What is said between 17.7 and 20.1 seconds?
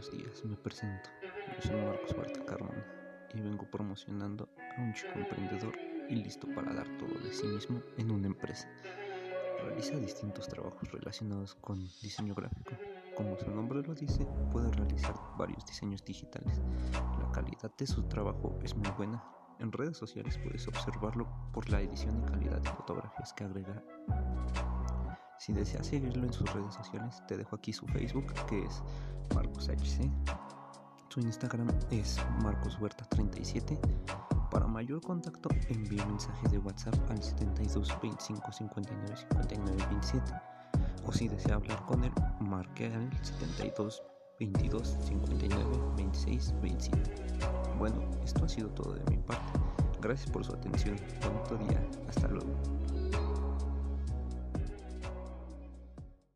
de su trabajo es muy buena. En redes